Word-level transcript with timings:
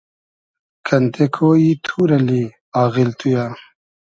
کئنتې 0.85 1.25
کۉیی 1.35 1.71
توور 1.85 2.09
اللی 2.17 2.43
آغیل 2.83 3.09
تو 3.19 3.25
یہ 3.35 3.45